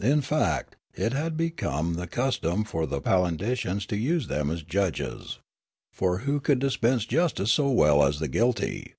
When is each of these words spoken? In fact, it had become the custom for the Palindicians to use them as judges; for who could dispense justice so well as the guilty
In 0.00 0.22
fact, 0.22 0.76
it 0.94 1.12
had 1.12 1.36
become 1.36 1.92
the 1.92 2.06
custom 2.06 2.64
for 2.64 2.86
the 2.86 3.02
Palindicians 3.02 3.84
to 3.88 3.98
use 3.98 4.26
them 4.28 4.50
as 4.50 4.62
judges; 4.62 5.40
for 5.92 6.20
who 6.20 6.40
could 6.40 6.58
dispense 6.58 7.04
justice 7.04 7.52
so 7.52 7.68
well 7.70 8.02
as 8.02 8.18
the 8.18 8.28
guilty 8.28 8.94